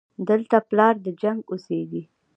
دلته 0.29 0.57
پلار 0.67 0.95
د 1.05 1.07
جنګ 1.21 1.39
اوسېږي 1.51 2.01